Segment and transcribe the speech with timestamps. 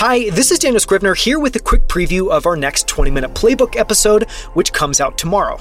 [0.00, 3.34] Hi, this is Daniel Scrivner here with a quick preview of our next 20 minute
[3.34, 5.58] playbook episode, which comes out tomorrow.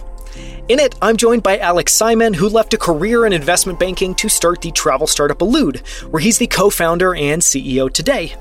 [0.67, 4.27] In it, I'm joined by Alex Simon, who left a career in investment banking to
[4.27, 5.77] start the travel startup Elude,
[6.09, 8.35] where he's the co founder and CEO today.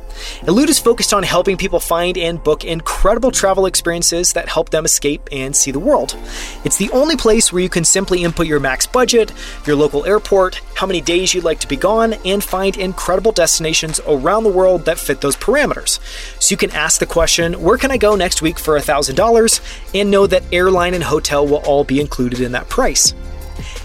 [0.47, 4.85] Elude is focused on helping people find and book incredible travel experiences that help them
[4.85, 6.17] escape and see the world.
[6.65, 9.33] It's the only place where you can simply input your max budget,
[9.65, 14.01] your local airport, how many days you'd like to be gone, and find incredible destinations
[14.07, 16.01] around the world that fit those parameters.
[16.43, 19.61] So you can ask the question, Where can I go next week for $1,000?
[19.95, 23.15] and know that airline and hotel will all be included in that price.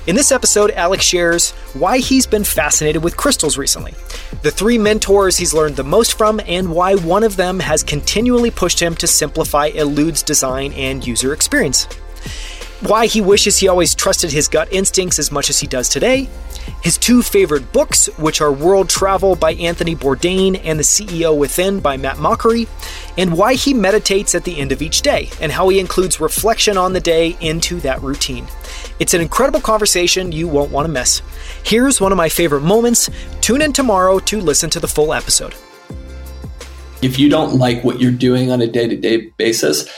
[0.07, 3.93] In this episode, Alex shares why he's been fascinated with crystals recently,
[4.41, 8.51] the three mentors he's learned the most from, and why one of them has continually
[8.51, 11.85] pushed him to simplify Elude's design and user experience.
[12.81, 16.27] Why he wishes he always trusted his gut instincts as much as he does today,
[16.81, 21.79] his two favorite books, which are World Travel by Anthony Bourdain and The CEO Within
[21.79, 22.67] by Matt Mochary,
[23.17, 26.77] and why he meditates at the end of each day, and how he includes reflection
[26.77, 28.47] on the day into that routine.
[28.99, 31.21] It's an incredible conversation you won't want to miss.
[31.63, 33.09] Here's one of my favorite moments.
[33.41, 35.55] Tune in tomorrow to listen to the full episode.
[37.01, 39.89] If you don't like what you're doing on a day to day basis,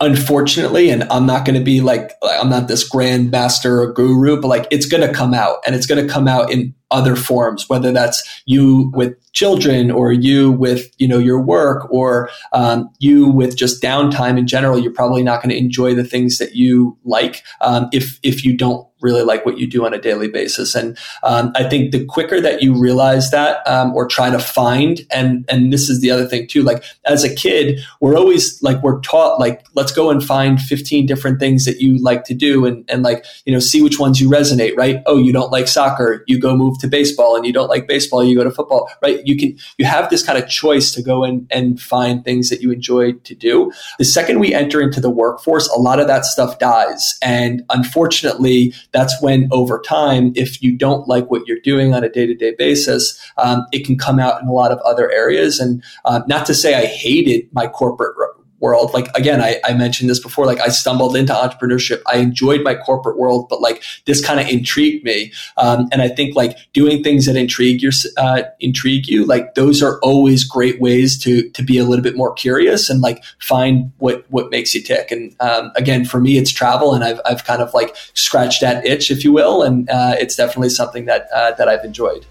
[0.00, 4.40] unfortunately, and I'm not going to be like, I'm not this grand master or guru,
[4.40, 7.16] but like it's going to come out and it's going to come out in other
[7.16, 12.90] forms, whether that's you with children or you with, you know, your work or um,
[12.98, 14.78] you with just downtime in general.
[14.78, 18.56] You're probably not going to enjoy the things that you like um, if, if you
[18.56, 20.74] don't really like what you do on a daily basis.
[20.74, 25.00] And um, I think the quicker that you realize that um, or try to find,
[25.10, 28.82] and and this is the other thing too, like as a kid, we're always like
[28.82, 32.66] we're taught like let's go and find 15 different things that you like to do
[32.66, 35.02] and and like you know see which ones you resonate, right?
[35.06, 38.24] Oh, you don't like soccer, you go move to baseball, and you don't like baseball,
[38.24, 39.24] you go to football, right?
[39.26, 42.60] You can you have this kind of choice to go and and find things that
[42.60, 43.72] you enjoy to do.
[43.98, 48.74] The second we enter into the workforce, a lot of that stuff dies, and unfortunately
[48.92, 52.34] that's when over time, if you don't like what you're doing on a day to
[52.34, 55.58] day basis, um, it can come out in a lot of other areas.
[55.58, 58.16] And uh, not to say I hated my corporate
[58.60, 58.92] world.
[58.92, 60.46] Like again, I, I, mentioned this before.
[60.46, 62.02] Like I stumbled into entrepreneurship.
[62.06, 65.32] I enjoyed my corporate world, but like this kind of intrigued me.
[65.56, 69.82] Um, and I think like doing things that intrigue your uh, intrigue you, like those
[69.82, 73.92] are always great ways to to be a little bit more curious and like find
[73.98, 75.10] what what makes you tick.
[75.10, 78.84] And um, again, for me, it's travel, and I've I've kind of like scratched that
[78.84, 82.26] itch, if you will, and uh, it's definitely something that uh, that I've enjoyed.